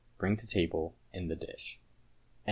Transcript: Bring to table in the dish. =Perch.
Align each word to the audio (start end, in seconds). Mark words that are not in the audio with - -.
Bring 0.17 0.35
to 0.37 0.47
table 0.47 0.95
in 1.13 1.27
the 1.27 1.35
dish. 1.35 1.79
=Perch. 1.79 1.79